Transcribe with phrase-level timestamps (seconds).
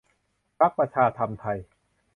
[0.59, 1.57] พรรคประชาธรรมไทย